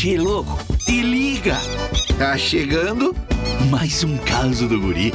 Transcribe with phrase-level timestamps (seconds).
[0.00, 1.58] Che, louco, te liga!
[2.16, 3.12] Tá chegando
[3.68, 5.12] mais um caso do guri.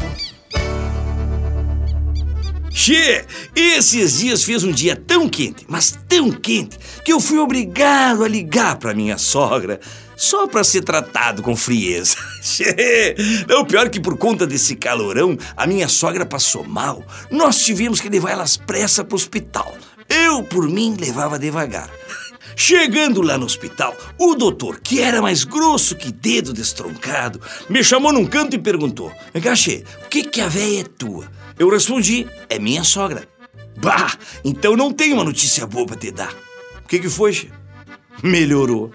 [2.70, 3.26] Che,
[3.56, 8.28] esses dias fez um dia tão quente, mas tão quente, que eu fui obrigado a
[8.28, 9.80] ligar pra minha sogra
[10.18, 12.18] só pra ser tratado com frieza.
[13.48, 17.02] Não, pior que por conta desse calorão, a minha sogra passou mal.
[17.32, 19.78] Nós tivemos que levar ela às pressas pro hospital.
[20.10, 21.90] Eu, por mim, levava devagar.
[22.56, 28.14] Chegando lá no hospital, o doutor, que era mais grosso que dedo destroncado, me chamou
[28.14, 31.30] num canto e perguntou: Gachê, o que que a véia é tua?
[31.58, 33.28] Eu respondi: é minha sogra.
[33.78, 36.34] Bah, então não tenho uma notícia boa pra te dar.
[36.84, 37.50] O que que foi, che?
[38.22, 38.92] Melhorou.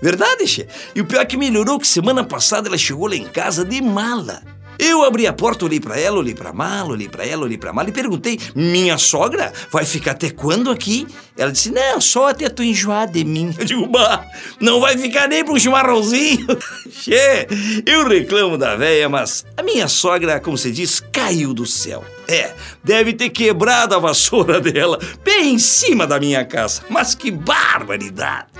[0.00, 0.66] Verdade, che?
[0.94, 3.82] E o pior é que melhorou que semana passada ela chegou lá em casa de
[3.82, 4.42] mala.
[4.82, 7.70] Eu abri a porta, olhei pra ela, olhei pra mala, olhei pra ela, olhei pra
[7.70, 11.06] mala e perguntei: Minha sogra vai ficar até quando aqui?
[11.36, 13.54] Ela disse: Não, só até tu enjoar de mim.
[13.58, 14.24] Eu digo: Bah,
[14.58, 16.46] não vai ficar nem pra um chimarrãozinho.
[16.90, 17.46] che,
[17.84, 22.02] eu reclamo da véia, mas a minha sogra, como se diz, caiu do céu.
[22.26, 26.82] É, deve ter quebrado a vassoura dela bem em cima da minha casa.
[26.88, 28.59] Mas que barbaridade!